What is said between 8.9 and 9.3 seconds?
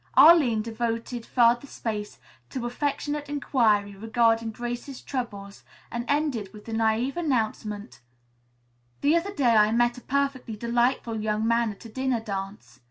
"The